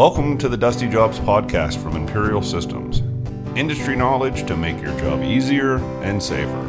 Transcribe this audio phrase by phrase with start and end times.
[0.00, 3.00] Welcome to the Dusty Jobs podcast from Imperial Systems.
[3.54, 6.62] Industry knowledge to make your job easier and safer.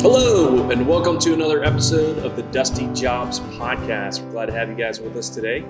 [0.00, 4.20] Hello, and welcome to another episode of the Dusty Jobs podcast.
[4.24, 5.64] We're glad to have you guys with us today.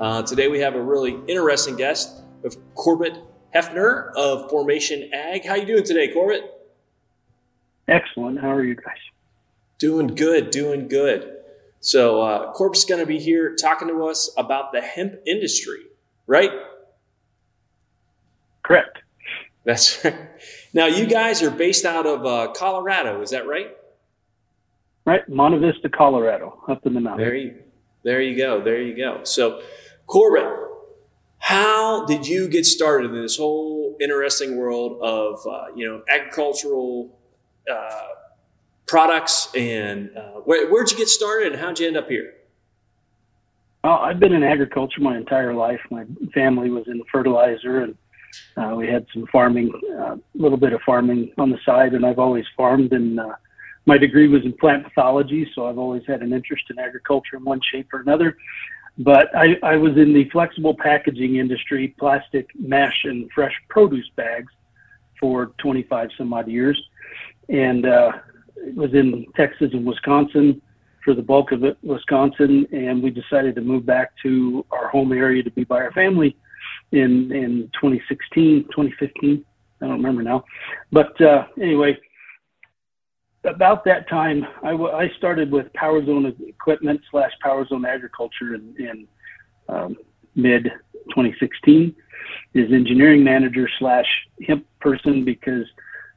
[0.00, 3.18] Uh, today we have a really interesting guest of Corbett
[3.54, 5.44] Hefner of Formation Ag.
[5.44, 6.50] How are you doing today, Corbett?
[7.88, 8.40] Excellent.
[8.40, 8.96] How are you guys?
[9.84, 11.30] Doing good, doing good.
[11.80, 15.80] So uh, Corbett's going to be here talking to us about the hemp industry,
[16.26, 16.50] right?
[18.62, 19.00] Correct.
[19.66, 20.16] That's right.
[20.72, 23.76] Now you guys are based out of uh, Colorado, is that right?
[25.04, 27.26] Right, Monte Vista, Colorado, up in the mountains.
[27.26, 27.62] There you,
[28.04, 29.22] there you go, there you go.
[29.24, 29.60] So,
[30.06, 30.50] Corbett,
[31.40, 37.18] how did you get started in this whole interesting world of uh, you know agricultural
[37.70, 38.06] uh,
[38.86, 42.34] products and uh, where, where'd you get started and how'd you end up here?
[43.82, 45.80] Well, I've been in agriculture my entire life.
[45.90, 47.96] My family was in fertilizer, and
[48.56, 51.92] uh, we had some farming, a uh, little bit of farming on the side.
[51.92, 53.34] And I've always farmed, and uh,
[53.84, 57.44] my degree was in plant pathology, so I've always had an interest in agriculture in
[57.44, 58.38] one shape or another.
[58.96, 64.52] But I, I was in the flexible packaging industry, plastic mesh and fresh produce bags
[65.20, 66.80] for 25 some odd years.
[67.48, 68.12] And uh,
[68.74, 70.60] was in Texas and Wisconsin
[71.04, 75.12] for the bulk of it, Wisconsin, and we decided to move back to our home
[75.12, 76.36] area to be by our family
[76.92, 79.44] in in 2016, 2015.
[79.80, 80.44] I don't remember now,
[80.92, 81.98] but uh, anyway,
[83.44, 88.54] about that time, I, w- I started with Power Zone Equipment slash Power Zone Agriculture
[88.54, 89.08] in, in
[89.68, 89.96] um,
[90.34, 90.64] mid
[91.10, 91.94] 2016.
[92.54, 94.06] Is engineering manager slash
[94.46, 95.66] hemp person because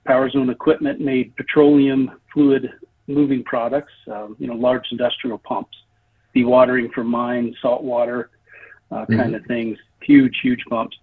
[0.08, 2.72] Power Zone Equipment made petroleum fluid
[3.08, 5.78] moving products, um, you know, large industrial pumps,
[6.36, 8.30] dewatering for mines, salt water,
[8.92, 9.18] uh, mm-hmm.
[9.18, 10.96] kind of things, huge, huge pumps.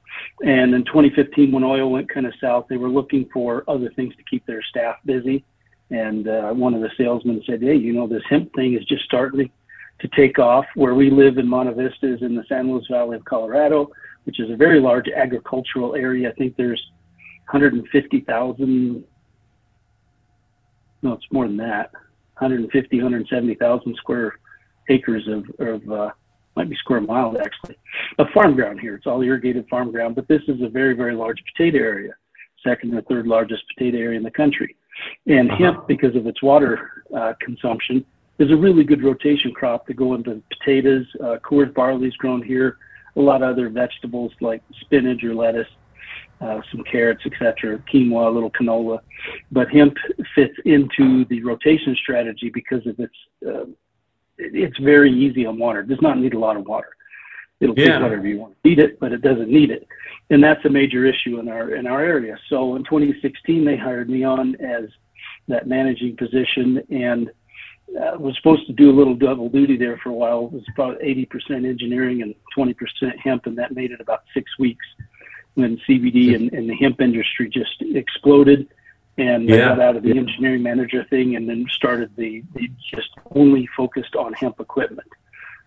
[0.42, 4.14] And in 2015, when oil went kind of south, they were looking for other things
[4.16, 5.44] to keep their staff busy.
[5.90, 9.04] And uh, one of the salesmen said, "Hey, you know, this hemp thing is just
[9.04, 9.50] starting
[10.00, 10.64] to take off.
[10.74, 13.90] Where we live in Monte Vista is in the San Luis Valley of Colorado,
[14.24, 16.30] which is a very large agricultural area.
[16.30, 16.82] I think there's
[17.46, 19.04] 150,000,
[21.02, 21.92] no, it's more than that,
[22.38, 24.38] 150, 170,000 square
[24.88, 26.10] acres of, of uh,
[26.56, 27.76] might be square miles actually,
[28.18, 28.94] of farm ground here.
[28.94, 32.12] It's all irrigated farm ground, but this is a very, very large potato area,
[32.62, 34.76] second or third largest potato area in the country.
[35.26, 35.64] And uh-huh.
[35.64, 38.04] hemp, because of its water uh, consumption,
[38.38, 41.06] is a really good rotation crop to go into potatoes.
[41.20, 42.78] Uh, Coors barley is grown here.
[43.16, 45.68] A lot of other vegetables like spinach or lettuce
[46.40, 48.98] uh, some carrots, etc., quinoa, a little canola.
[49.52, 49.96] But hemp
[50.34, 53.14] fits into the rotation strategy because of its
[53.46, 53.64] uh,
[54.36, 55.80] it's very easy on water.
[55.80, 56.88] It does not need a lot of water.
[57.60, 57.92] It'll yeah.
[57.92, 59.86] take whatever you want to feed it, but it doesn't need it,
[60.30, 62.36] and that's a major issue in our in our area.
[62.48, 64.84] So in 2016, they hired me on as
[65.48, 67.30] that managing position and.
[68.00, 70.46] Uh, was supposed to do a little double duty there for a while.
[70.46, 71.28] It was about 80%
[71.68, 72.74] engineering and 20%
[73.22, 74.84] hemp, and that made it about six weeks
[75.54, 78.68] when CBD and, and the hemp industry just exploded
[79.16, 79.68] and yeah.
[79.68, 84.16] got out of the engineering manager thing and then started the, the just only focused
[84.16, 85.08] on hemp equipment.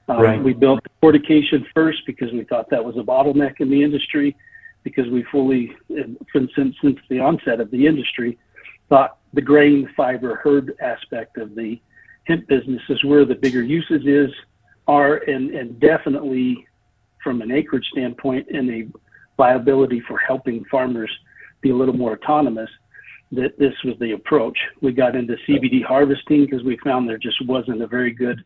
[0.09, 0.44] Um, right.
[0.44, 4.36] We built cortication first because we thought that was a bottleneck in the industry
[4.84, 5.75] because we fully,
[6.34, 8.38] since, since the onset of the industry,
[8.90, 11.80] thought the grain fiber hurd aspect of the
[12.25, 14.34] hemp business is where the bigger uses is
[14.88, 16.66] are and, and definitely
[17.24, 18.88] from an acreage standpoint and a
[19.38, 21.12] viability for helping farmers
[21.62, 22.70] be a little more autonomous,
[23.31, 24.58] that this was the approach.
[24.81, 28.44] We got into CBD harvesting because we found there just wasn't a very good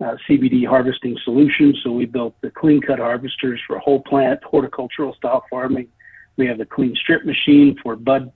[0.00, 1.74] uh, CBD harvesting solution.
[1.82, 5.88] So we built the clean cut harvesters for whole plant horticultural style farming.
[6.36, 8.32] We have the clean strip machine for bud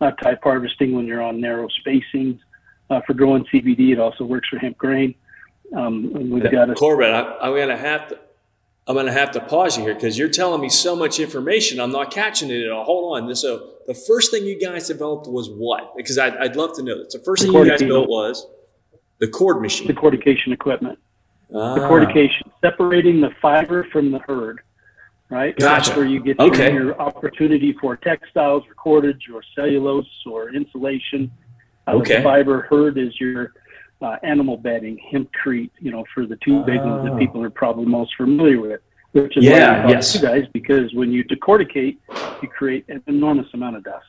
[0.00, 2.38] uh, type harvesting when you're on narrow spacings.
[2.90, 5.14] Uh, for growing CBD, it also works for hemp grain.
[5.74, 7.12] Um, we've got a Corbett.
[7.12, 8.18] I, am going to have to
[8.86, 11.80] I'm going to have to pause you here because you're telling me so much information.
[11.80, 12.84] I'm not catching it at all.
[12.84, 13.34] Hold on.
[13.34, 15.96] So the first thing you guys developed was what?
[15.96, 17.12] Because I'd, I'd love to know that.
[17.12, 18.46] So the first thing you guys built was
[19.20, 19.86] the cord machine.
[19.86, 20.98] The cordication equipment.
[21.54, 21.74] Ah.
[21.74, 24.60] The cordication, separating the fiber from the hurd,
[25.30, 25.56] right?
[25.56, 25.88] Gotcha.
[25.88, 26.72] That's where you get okay.
[26.72, 31.30] your opportunity for textiles or cordage or cellulose or insulation.
[31.88, 32.16] okay.
[32.18, 33.52] The fiber hurd is your
[34.04, 37.18] uh, animal bedding, hempcrete, you know, for the two big ones that oh.
[37.18, 38.80] people are probably most familiar with.
[39.12, 40.12] Which is yeah, yes.
[40.14, 41.98] you guys, because when you decorticate,
[42.42, 44.04] you create an enormous amount of dust.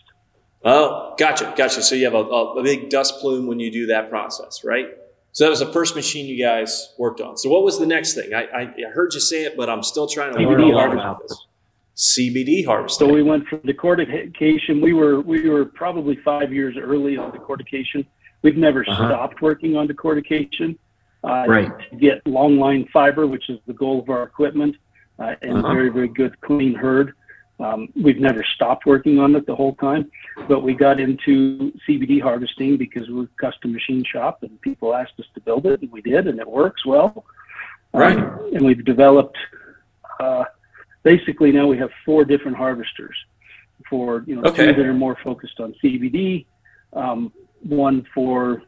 [0.64, 1.84] Oh, gotcha, gotcha.
[1.84, 4.88] So you have a, a, big dust plume when you do that process, right?
[5.32, 7.38] So that was the first machine you guys worked on.
[7.38, 8.34] So what was the next thing?
[8.34, 10.92] I, I, I heard you say it, but I'm still trying to learn CBD all
[10.92, 11.46] about this.
[11.96, 13.08] CBD harvesting.
[13.08, 14.82] So we went from decortication.
[14.82, 18.06] We were we were probably five years early on decortication.
[18.46, 19.08] We've never Uh-huh.
[19.08, 20.78] stopped working on decortication.
[21.24, 21.72] Uh, Right.
[21.90, 24.76] To get long line fiber, which is the goal of our equipment,
[25.18, 25.74] uh, and Uh-huh.
[25.74, 27.14] very very good clean hurd.
[27.60, 30.12] Um, we've never stopped working on it the whole time,
[30.48, 35.20] but we got into CBD harvesting because we're a custom machine shop and people asked
[35.20, 37.26] us to build it, and we did, and it works well.
[37.96, 38.18] Um, Right.
[38.54, 39.38] and we've developed.
[40.20, 40.44] Uh,
[41.02, 43.18] basically, now we have four different harvesters.
[43.90, 44.68] For you know, Okay.
[44.68, 46.46] two that are more focused on CBD,
[46.94, 47.32] um,
[47.66, 48.64] one for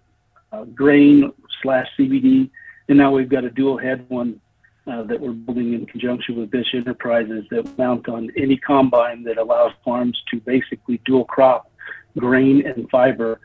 [0.52, 2.50] uh, grain slash CBD,
[2.90, 4.40] and now we've got a dual head one
[4.88, 9.38] uh, that we're building in conjunction with Bish Enterprises that mount on any combine that
[9.38, 11.70] allows farms to basically dual crop
[12.18, 13.40] grain and fiber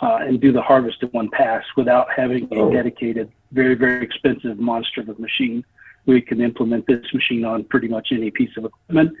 [0.00, 2.70] uh, and do the harvest in one pass without having a Oh.
[2.72, 5.64] dedicated, very, very expensive monster of a machine.
[6.06, 9.16] We can implement this machine on pretty much any piece of equipment,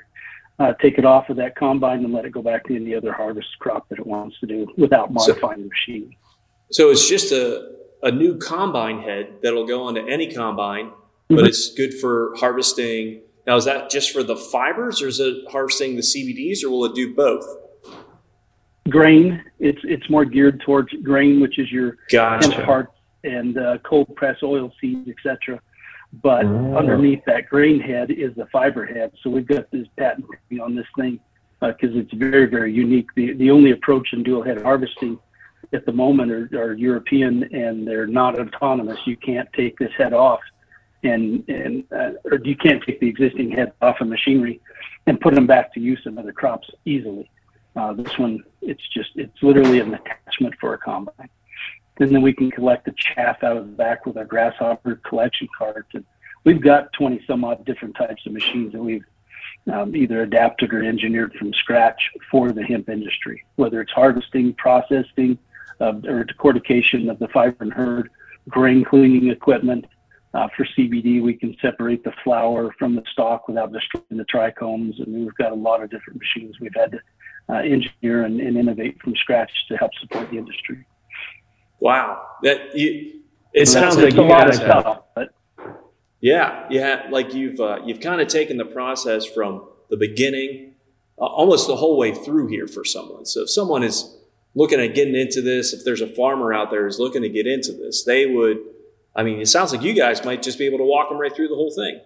[0.58, 3.12] uh, take it off of that combine and let it go back to any other
[3.12, 6.14] harvest crop that it wants to do without modifying the machine.
[6.70, 7.72] So it's just a,
[8.02, 10.90] a new combine head that'll go onto any combine,
[11.28, 11.48] but Mhm.
[11.48, 13.22] it's good for harvesting.
[13.46, 16.84] Now, is that just for the fibers or is it harvesting the CBDs or will
[16.86, 17.44] it do both?
[18.90, 22.64] Grain, it's it's more geared towards grain, which is your hemp Gotcha.
[22.64, 22.92] parts
[23.24, 25.58] and uh, cold press oil seeds, etc.
[26.22, 26.76] But Oh.
[26.76, 29.12] underneath that grain head is the fiber head.
[29.22, 30.26] So we've got this patent
[30.60, 31.18] on this thing
[31.60, 33.08] because it's very, very unique.
[33.14, 35.18] The the only approach in dual head harvesting
[35.72, 38.98] at the moment are, are European and they're not autonomous.
[39.06, 40.40] You can't take this head off
[41.02, 44.60] and and uh, or you can't take the existing head off of machinery
[45.06, 47.30] and put them back to use in other crops easily.
[47.76, 51.28] Uh, this one, it's just it's literally an attachment for a combine
[51.98, 55.48] and then we can collect the chaff out of the back with our grasshopper collection
[55.56, 55.86] cart.
[55.94, 56.04] And
[56.44, 59.04] we've got 20 some odd different types of machines that we've
[59.72, 65.38] um, either adapted or engineered from scratch for the hemp industry, whether it's harvesting, processing,
[65.80, 68.10] uh, or decortication of the fiber and hurd,
[68.48, 69.86] grain cleaning equipment.
[70.34, 75.00] Uh, for CBD, we can separate the flower from the stalk without destroying the trichomes,
[75.00, 76.98] and we've got a lot of different machines we've had to
[77.48, 80.84] uh, engineer and, and innovate from scratch to help support the industry.
[81.80, 82.22] Wow.
[82.42, 83.20] That you,
[83.52, 85.34] it sounds like a you lot of stuff, but
[86.20, 90.74] yeah, yeah, like you've uh, you've kind of taken the process from the beginning,
[91.18, 93.26] uh, almost the whole way through here for someone.
[93.26, 94.16] So if someone is
[94.54, 97.46] looking at getting into this, if there's a farmer out there who's looking to get
[97.46, 98.58] into this, they would.
[99.14, 101.34] I mean, it sounds like you guys might just be able to walk them right
[101.34, 102.00] through the whole thing.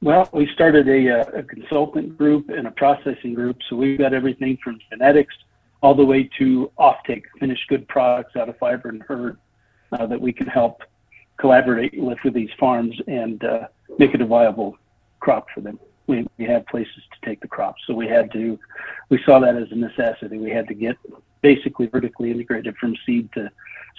[0.00, 3.58] Well, we started a, uh, a consultant group and a processing group.
[3.70, 5.34] So we've got everything from genetics
[5.82, 9.38] all the way to offtake, finished good products out of fiber and hurd
[9.92, 10.82] uh, that we can help
[11.38, 13.66] collaborate with with these farms and uh,
[13.98, 14.76] make it a viable
[15.20, 15.78] crop for them.
[16.06, 17.82] We, we have places to take the crops.
[17.86, 18.58] So we had to,
[19.08, 20.38] we saw that as a necessity.
[20.38, 20.96] We had to get
[21.42, 23.50] basically vertically integrated from seed to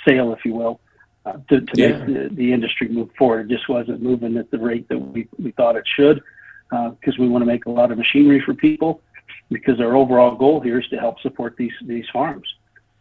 [0.08, 0.80] sale, if you will,
[1.26, 1.88] uh, to, to Yeah.
[1.88, 3.50] make the, the industry move forward.
[3.50, 6.22] It just wasn't moving at the rate that we, we thought it should
[6.70, 9.02] because we want to make a lot of machinery for people
[9.50, 12.48] because our overall goal here is to help support these, these farms.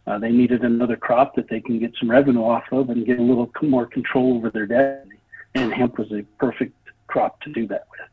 [0.05, 3.19] Uh, they needed another crop that they can get some revenue off of and get
[3.19, 5.15] a little more control over their destiny.
[5.55, 6.75] And hemp was a perfect
[7.07, 8.09] crop to do that with.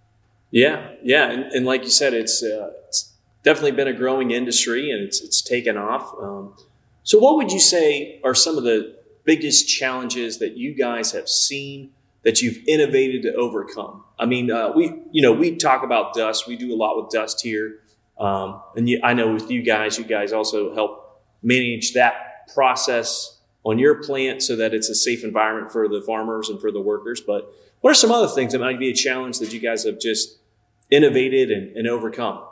[0.50, 3.12] Yeah, yeah, and, and like you said, it's uh, it's
[3.44, 6.12] definitely been a growing industry, and it's it's taken off.
[6.20, 6.54] Um,
[7.02, 11.28] so, what would you say are some of the biggest challenges that you guys have
[11.28, 11.90] seen
[12.24, 14.04] that you've innovated to overcome?
[14.18, 16.48] I mean, uh, we you know we talk about dust.
[16.48, 17.78] We do a lot with dust here,
[18.20, 23.38] um, and you, I know with you guys, you guys also help manage that process
[23.64, 26.80] on your plant so that it's a safe environment for the farmers and for the
[26.80, 27.20] workers.
[27.20, 29.98] But what are some other things that might be a challenge that you guys have
[29.98, 30.38] just
[30.90, 32.44] innovated and, and overcome?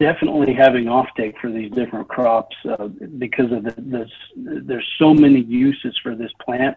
[0.00, 4.06] definitely having offtake for these different crops uh, because of the.
[4.34, 6.76] There's so many uses for this plant,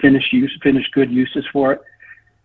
[0.00, 1.80] finished use, finished good uses for it.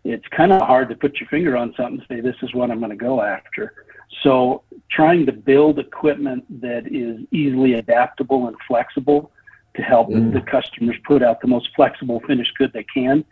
[0.04, 2.70] It's kind of hard to put your finger on something and say this is what
[2.70, 3.74] I'm going to go after.
[4.22, 9.32] So trying to build equipment that is easily adaptable and flexible
[9.76, 10.34] to help Mm.
[10.34, 13.26] the customers put out the most flexible finished good they can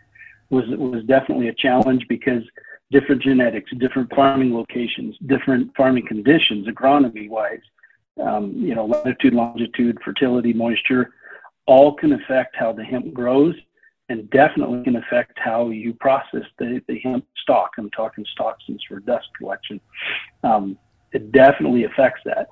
[0.50, 2.42] was was definitely a challenge because
[2.90, 7.62] different genetics, different farming locations, different farming conditions, agronomy wise,
[8.20, 11.14] um, you know, latitude, longitude, fertility, moisture,
[11.66, 13.54] all can affect how the hemp grows
[14.12, 17.70] and definitely can affect how you process the, the hemp stalk.
[17.78, 19.80] I'm talking toxins for dust collection.
[20.44, 20.78] Um,
[21.12, 22.48] it definitely affects that.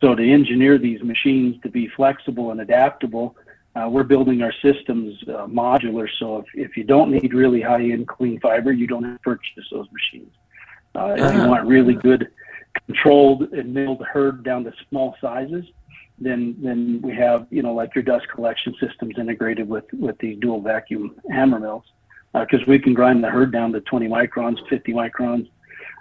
[0.00, 3.36] So to engineer these machines to be flexible and adaptable
[3.74, 6.06] uh, we're building our systems uh, modular.
[6.18, 9.22] So if, if you don't need really high end clean fiber, you don't have to
[9.22, 10.32] purchase those machines.
[10.94, 11.48] Uh, if you uh-huh.
[11.48, 12.28] want really good
[12.86, 15.64] controlled and milled hurd down to small sizes,
[16.18, 20.36] then then we have you know like your dust collection systems integrated with with the
[20.36, 21.84] dual vacuum hammer mills
[22.32, 25.48] because uh, we can grind the hurd down to 20 microns, 50 microns.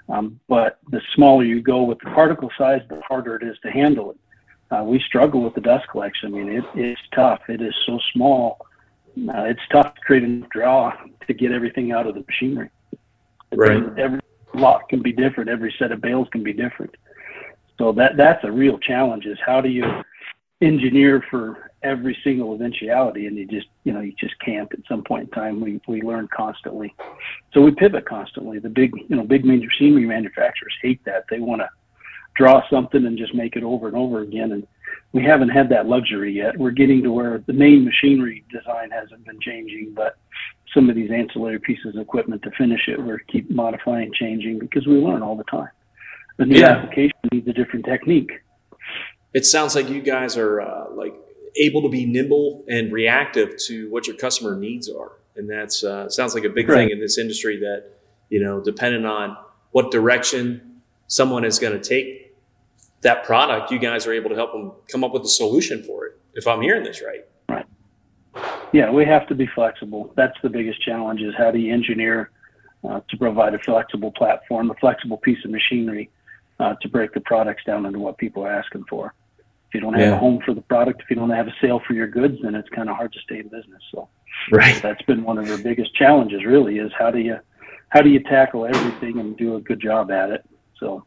[0.09, 3.71] Um, but the smaller you go with the particle size, the harder it is to
[3.71, 4.17] handle it.
[4.73, 6.33] Uh, we struggle with the dust collection.
[6.33, 7.41] I mean, it, it's tough.
[7.49, 8.65] It is so small.
[9.17, 10.93] Uh, it's tough to create a draw
[11.27, 12.69] to get everything out of the machinery.
[13.53, 13.83] Right.
[13.97, 14.21] Every
[14.53, 15.49] lot can be different.
[15.49, 16.95] Every set of bales can be different.
[17.81, 19.25] So that that's a real challenge.
[19.25, 19.83] Is how do you
[20.61, 23.25] engineer for every single eventuality?
[23.25, 25.59] And you just you know you just can't at some point in time.
[25.59, 26.93] We we learn constantly.
[27.53, 28.59] So we pivot constantly.
[28.59, 31.25] The big you know big machinery manufacturers hate that.
[31.27, 31.69] They want to
[32.35, 34.51] draw something and just make it over and over again.
[34.51, 34.67] And
[35.11, 36.55] we haven't had that luxury yet.
[36.59, 40.17] We're getting to where the main machinery design hasn't been changing but
[40.71, 44.87] some of these ancillary pieces of equipment to finish it we're keep modifying changing because
[44.87, 45.67] we learn all the time
[46.37, 46.69] the new yeah.
[46.69, 48.31] application needs a different technique
[49.33, 51.13] it sounds like you guys are uh, like
[51.55, 56.09] able to be nimble and reactive to what your customer needs are, and that's uh,
[56.09, 56.77] sounds like a big right.
[56.77, 57.57] thing in this industry.
[57.57, 57.91] That
[58.29, 59.37] you know, depending on
[59.71, 62.35] what direction someone is going to take
[63.01, 66.05] that product, you guys are able to help them come up with a solution for
[66.05, 66.19] it.
[66.33, 67.25] If I'm hearing this right.
[67.49, 67.65] Right.
[68.73, 70.13] Yeah, we have to be flexible.
[70.15, 72.31] That's the biggest challenge: is how do you engineer
[72.83, 76.09] uh, to provide a flexible platform, a flexible piece of machinery
[76.61, 79.13] uh, to break the products down into what people are asking for.
[79.67, 80.15] If you don't have yeah.
[80.15, 82.55] a home for the product, if you don't have a sale for your goods, then
[82.55, 83.81] it's kind of hard to stay in business.
[83.91, 84.09] So,
[84.51, 86.45] right, that's been one of our biggest challenges.
[86.45, 87.37] Really, is how do you
[87.89, 90.45] how do you tackle everything and do a good job at it?
[90.77, 91.05] So,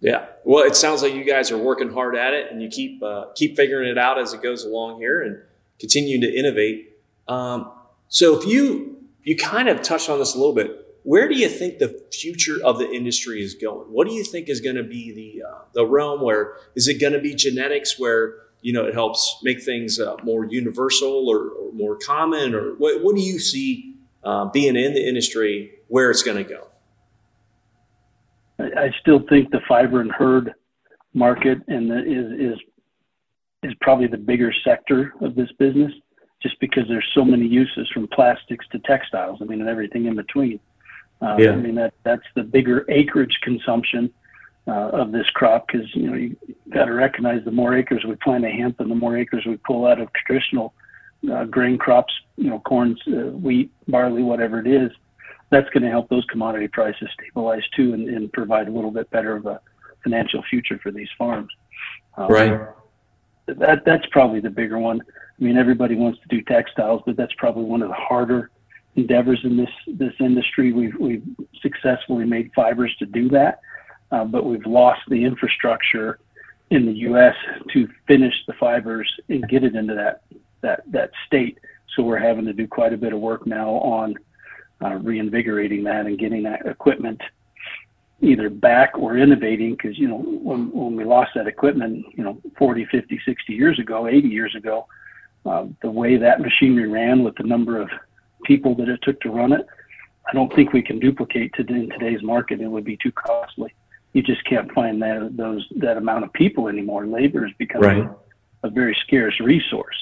[0.00, 0.26] yeah.
[0.44, 3.26] Well, it sounds like you guys are working hard at it, and you keep uh,
[3.34, 5.42] keep figuring it out as it goes along here, and
[5.80, 6.96] continuing to innovate.
[7.26, 7.72] Um,
[8.08, 11.48] so, if you you kind of touched on this a little bit, where do you
[11.48, 13.86] think the future of the industry is going?
[13.88, 17.00] What do you think is going to be the uh, the realm where is it
[17.00, 21.48] going to be genetics where you know it helps make things uh, more universal or,
[21.48, 26.10] or, more common or what, what do you see uh, being in the industry where
[26.10, 26.66] it's going to go?
[28.58, 30.52] I still think the fiber and hurd
[31.14, 32.58] market and the, is is
[33.62, 35.92] is probably the bigger sector of this business
[36.42, 39.38] just because there's so many uses from plastics to textiles.
[39.42, 40.60] I mean, and everything in between.
[41.20, 41.52] Um, yeah.
[41.52, 44.12] I mean that that's the bigger acreage consumption
[44.66, 46.36] uh, of this crop because you know you
[46.72, 49.56] got to recognize the more acres we plant of hemp and the more acres we
[49.58, 50.74] pull out of traditional
[51.30, 54.90] uh, grain crops, you know, corn, uh, wheat, barley, whatever it is,
[55.50, 59.10] that's going to help those commodity prices stabilize too and, and, provide a little bit
[59.10, 59.60] better of a
[60.02, 61.52] financial future for these farms.
[62.16, 62.60] Um, right.
[63.46, 65.00] That that's probably the bigger one.
[65.00, 68.50] I mean, everybody wants to do textiles, but that's probably one of the harder
[68.96, 70.72] endeavors in this this industry.
[70.72, 71.24] We've we've
[71.62, 73.60] successfully made fibers to do that,
[74.10, 76.18] uh, but we've lost the infrastructure
[76.70, 77.34] in the U.S.
[77.72, 80.22] to finish the fibers and get it into that
[80.62, 81.58] that that state.
[81.96, 84.14] So we're having to do quite a bit of work now on
[84.82, 87.20] uh, reinvigorating that and getting that equipment
[88.22, 92.38] either back or innovating because you know when, when we lost that equipment you know
[92.58, 94.86] 40 50 60 years ago 80 years ago
[95.46, 97.88] uh, the way that machinery ran with the number of
[98.44, 99.66] people that it took to run it,
[100.28, 102.60] I don't think we can duplicate to in today's market.
[102.60, 103.74] It would be too costly.
[104.12, 107.06] You just can't find that those that amount of people anymore.
[107.06, 108.10] Labor is becoming right.
[108.62, 109.96] a, a very scarce resource.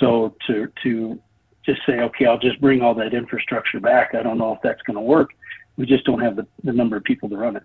[0.00, 1.20] So to to
[1.64, 4.14] just say, okay, I'll just bring all that infrastructure back.
[4.14, 5.30] I don't know if that's going to work.
[5.76, 7.64] We just don't have the, the number of people to run it.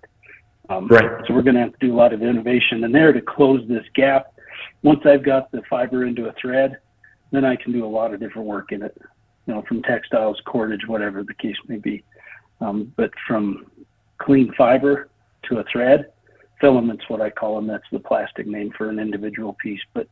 [0.70, 1.22] Um, right.
[1.28, 3.68] So we're going to have to do a lot of innovation in there to close
[3.68, 4.34] this gap.
[4.84, 6.78] Once I've got the fiber into a thread,
[7.32, 8.98] then I can do a lot of different work in it
[9.50, 12.04] you know, from textiles, cordage, whatever the case may be.
[12.62, 13.66] Um, but from
[14.20, 15.10] clean fiber
[15.46, 16.12] to a thread,
[16.62, 17.66] filament's what I call them.
[17.66, 19.82] That's the plastic name for an individual piece.
[19.96, 20.08] But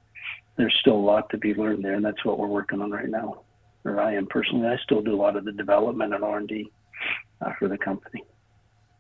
[0.56, 3.10] there's still a lot to be learned there, and that's what we're working on right
[3.10, 3.44] now.
[3.86, 4.68] Or I am personally.
[4.68, 6.72] I still do a lot of the development and R and D
[7.40, 8.24] uh, for the company.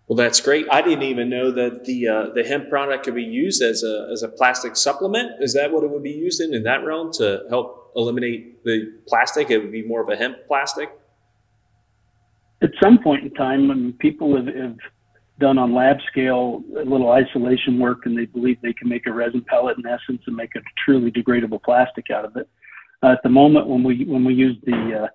[0.07, 0.67] Well, that's great.
[0.71, 4.07] I didn't even know that the uh, the hemp product could be used as a
[4.13, 5.41] as a plastic supplement.
[5.41, 8.99] Is that what it would be used in in that realm to help eliminate the
[9.07, 9.49] plastic?
[9.51, 10.89] It would be more of a hemp plastic.
[12.61, 14.77] At some point in time, when people have, have
[15.39, 19.11] done on lab scale a little isolation work, and they believe they can make a
[19.11, 22.49] resin pellet in essence and make a truly degradable plastic out of it.
[23.03, 25.07] Uh, at the moment, when we when we use the uh,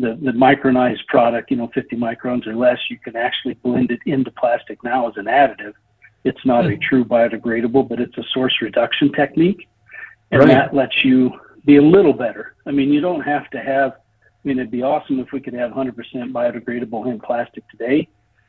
[0.00, 4.00] the, the micronized product, you know, 50 microns or less, you can actually blend it
[4.06, 5.74] into plastic now as an additive.
[6.24, 6.80] It's not a hmm.
[6.88, 9.68] true biodegradable, but it's a source reduction technique,
[10.32, 10.48] and right.
[10.48, 11.30] that lets you
[11.70, 12.56] be a little better.
[12.66, 13.92] I mean, you don't have to have.
[13.92, 15.94] I mean, it'd be awesome if we could have 100%
[16.32, 18.08] biodegradable hemp plastic today,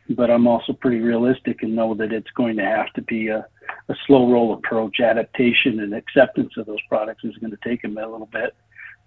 [0.09, 3.45] but I'm also pretty realistic and know that it's going to have to be a,
[3.89, 4.99] a slow roll approach.
[4.99, 8.55] Adaptation and acceptance of those products is going to take them a little bit.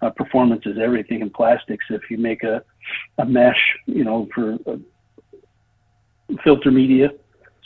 [0.01, 1.85] Uh, performance is everything in plastics.
[1.89, 2.63] If you make a,
[3.17, 4.77] a mesh, you know, for uh,
[6.43, 7.09] filter media,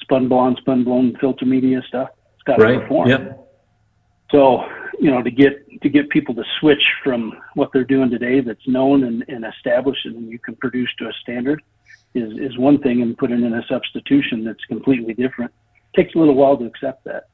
[0.01, 2.81] spun blonde, spun blown filter media stuff, it's got to right.
[2.81, 3.09] perform.
[3.09, 3.35] Yep.
[4.31, 4.63] So,
[4.99, 8.67] you know, to get to get people to switch from what they're doing today that's
[8.67, 11.61] known and, and established and you can produce to a standard
[12.13, 15.51] is, is one thing and putting in a substitution that's completely different.
[15.95, 17.27] Takes a little while to accept that.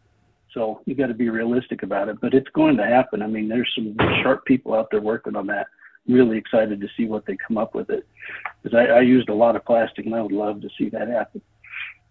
[0.54, 3.22] So you got to be realistic about it, but it's going to happen.
[3.22, 5.68] I mean, there's some sharp people out there working on that.
[6.08, 8.08] Really excited to see what they come up with it
[8.62, 11.08] because I, I used a lot of plastic and I would love to see that
[11.08, 11.42] happen.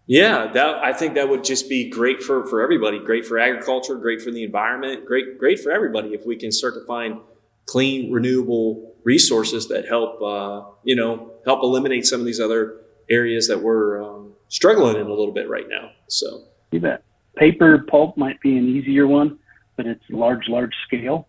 [0.07, 2.99] Yeah, that I think that would just be great for, for everybody.
[2.99, 6.75] Great for agriculture, great for the environment, great great for everybody if we can start
[6.75, 7.21] to find
[7.67, 13.49] clean, renewable resources that help uh, you know help eliminate some of these other areas
[13.49, 15.91] that we're um, struggling in a little bit right now.
[16.09, 17.03] So you bet.
[17.37, 19.39] Paper pulp might be an easier one,
[19.77, 21.27] but it's large, large scale.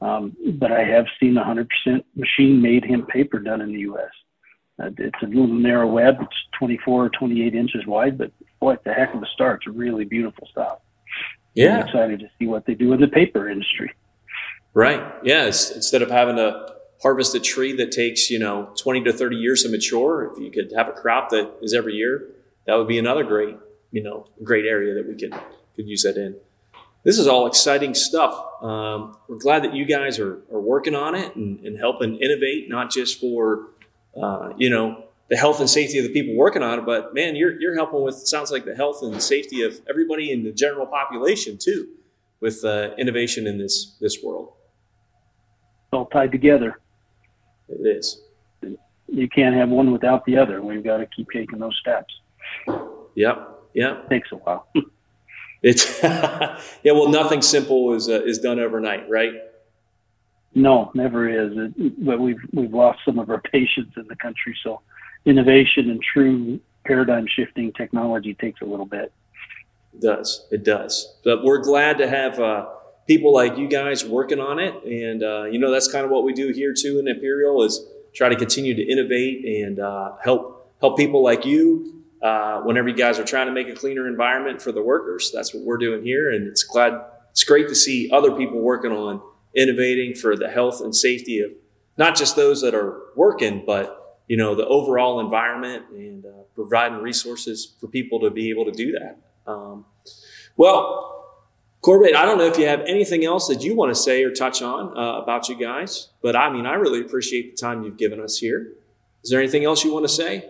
[0.00, 1.66] Um, but I have seen 100%
[2.16, 4.10] machine-made hemp paper done in the U.S.
[4.82, 6.16] Uh, it's a little narrow web.
[6.20, 9.62] It's 24 or 28 inches wide, but what the heck of a start.
[9.62, 10.78] It's a really beautiful stuff.
[11.54, 11.80] Yeah.
[11.80, 13.94] I'm excited to see what they do in the paper industry.
[14.74, 15.02] Right.
[15.22, 15.46] Yeah.
[15.46, 19.62] instead of having to harvest a tree that takes, you know, 20 to 30 years
[19.64, 22.28] to mature, if you could have a crop that is every year,
[22.66, 23.56] that would be another great,
[23.90, 25.34] you know, great area that we could,
[25.76, 26.36] could use that in.
[27.04, 28.62] This is all exciting stuff.
[28.62, 32.70] Um, we're glad that you guys are, are working on it and, and helping innovate,
[32.70, 33.70] not just for
[34.20, 37.36] uh, you know, the health and safety of the people working on it, but man,
[37.36, 40.86] you're, you're helping with, sounds like the health and safety of everybody in the general
[40.86, 41.88] population too,
[42.40, 44.52] with uh, innovation in this, this world.
[45.84, 46.78] It's all tied together.
[47.68, 48.20] It is.
[49.08, 50.62] You can't have one without the other.
[50.62, 52.12] We've got to keep taking those steps.
[53.14, 53.48] Yep.
[53.74, 54.04] Yep.
[54.04, 54.68] It takes a while.
[55.62, 56.58] it's yeah.
[56.84, 59.32] Well, nothing simple is uh, is done overnight, right?
[60.54, 61.52] No, never is.
[61.56, 64.56] It, but we've we've lost some of our patience in the country.
[64.62, 64.80] So
[65.24, 69.12] innovation and true paradigm shifting technology takes a little bit.
[69.94, 70.46] It does.
[70.50, 71.16] It does.
[71.24, 72.66] But we're glad to have uh,
[73.06, 76.24] people like you guys working on it, and uh, you know that's kind of what
[76.24, 77.80] we do here too in Imperial is
[78.14, 81.98] try to continue to innovate and uh, help help people like you.
[82.22, 85.52] Uh, whenever you guys are trying to make a cleaner environment for the workers, that's
[85.52, 89.20] what we're doing here, and it's glad it's great to see other people working on
[89.54, 91.50] innovating for the health and safety of
[91.96, 96.98] not just those that are working, but you know the overall environment and uh, providing
[96.98, 99.18] resources for people to be able to do that.
[99.46, 99.84] Um,
[100.56, 101.12] well,
[101.80, 104.30] Corbett, I don't know if you have anything else that you want to say or
[104.30, 107.96] touch on uh, about you guys, but I mean, I really appreciate the time you've
[107.96, 108.72] given us here.
[109.24, 110.48] Is there anything else you want to say?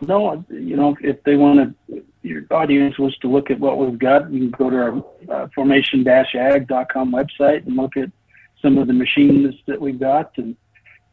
[0.00, 3.98] No, you know, if they want to your audience was to look at what we've
[3.98, 8.10] got, you can go to our uh, formation-ag.com website and look at
[8.60, 10.56] some of the machines that we've got and,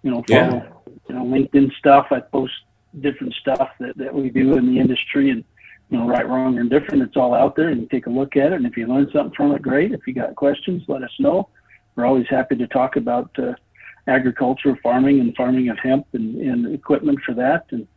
[0.03, 0.93] you know, follow, yeah.
[1.07, 2.07] you know, LinkedIn stuff.
[2.11, 2.53] I post
[3.01, 5.43] different stuff that, that we do in the industry and,
[5.89, 7.03] you know, right, wrong, or indifferent.
[7.03, 8.53] It's all out there and you take a look at it.
[8.53, 9.91] And if you learn something from it, great.
[9.91, 11.49] If you got questions, let us know.
[11.95, 13.53] We're always happy to talk about uh,
[14.07, 17.65] agriculture, farming, and farming of hemp and, and equipment for that.
[17.69, 17.87] And,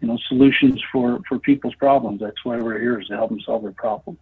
[0.00, 2.20] you know solutions for for people's problems.
[2.20, 4.20] That's why we're here is to help them solve their problems.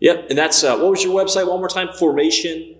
[0.00, 1.88] Yep, and that's uh, what was your website one more time?
[1.98, 2.76] Formation.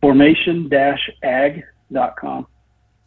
[0.00, 2.46] Formation-ag.com.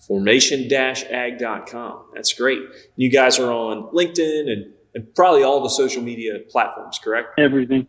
[0.08, 2.06] Formation-ag.com.
[2.16, 2.60] That's great.
[2.96, 7.40] You guys are on LinkedIn and, and probably all the social media platforms, correct?
[7.40, 7.86] Everything.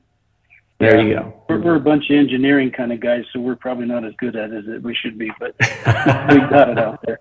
[0.79, 1.07] There yeah.
[1.07, 1.43] you go.
[1.49, 4.37] We're, we're, a bunch of engineering kind of guys, so we're probably not as good
[4.37, 7.19] at it as we should be, but we've got it out there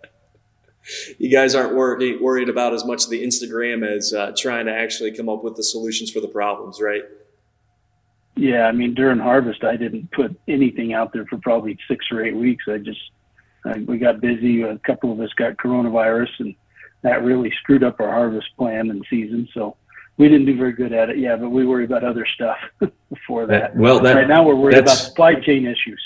[1.17, 5.11] you guys aren't worried worried about as much the Instagram as uh, trying to actually
[5.11, 7.03] come up with the solutions for the problems, right?
[8.35, 12.23] Yeah, I mean during harvest, I didn't put anything out there for probably six or
[12.23, 12.65] eight weeks.
[12.67, 12.99] I just
[13.65, 14.61] I, we got busy.
[14.61, 16.55] A couple of us got coronavirus, and
[17.01, 19.47] that really screwed up our harvest plan and season.
[19.53, 19.75] So
[20.17, 21.17] we didn't do very good at it.
[21.17, 22.57] Yeah, but we worry about other stuff
[23.09, 23.75] before that.
[23.75, 26.01] Well, that, right now we're worried about supply chain issues.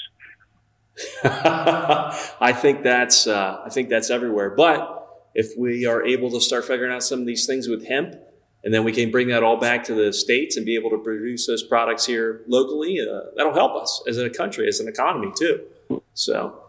[1.23, 4.49] I think that's uh, I think that's everywhere.
[4.51, 4.97] But
[5.33, 8.15] if we are able to start figuring out some of these things with hemp,
[8.63, 10.97] and then we can bring that all back to the states and be able to
[10.97, 15.31] produce those products here locally, uh, that'll help us as a country, as an economy
[15.37, 15.61] too.
[16.13, 16.63] So,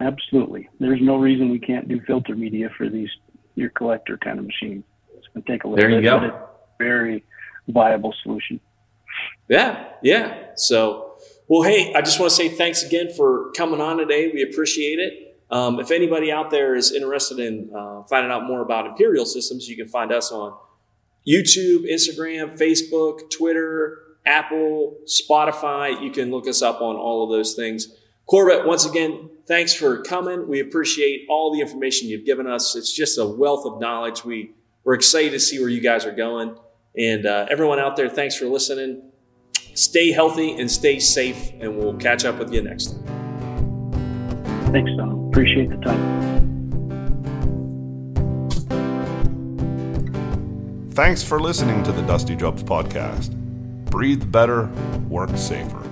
[0.00, 3.10] absolutely, there's no reason we can't do filter media for these
[3.54, 4.84] your collector kind of machines.
[5.16, 6.18] It's going to take a little there you bit, go.
[6.18, 7.24] but it's a very
[7.68, 8.60] viable solution.
[9.48, 10.54] Yeah, yeah.
[10.56, 11.09] So
[11.50, 14.30] Well, hey, I just want to say thanks again for coming on today.
[14.32, 15.36] We appreciate it.
[15.50, 19.68] Um, if anybody out there is interested in uh, finding out more about Imperial Systems,
[19.68, 20.56] you can find us on
[21.26, 26.00] YouTube, Instagram, Facebook, Twitter, Apple, Spotify.
[26.00, 27.96] You can look us up on all of those things.
[28.26, 30.46] Corbett, once again, thanks for coming.
[30.46, 32.76] We appreciate all the information you've given us.
[32.76, 34.24] It's just a wealth of knowledge.
[34.24, 34.52] We,
[34.84, 36.56] we're excited to see where you guys are going.
[36.96, 39.09] And uh, everyone out there, thanks for listening.
[39.80, 44.72] Stay healthy and stay safe, and we'll catch up with you next time.
[44.72, 45.28] Thanks, Tom.
[45.30, 46.20] Appreciate the time.
[50.90, 53.34] Thanks for listening to the Dusty Jobs podcast.
[53.86, 54.66] Breathe better,
[55.08, 55.89] work safer.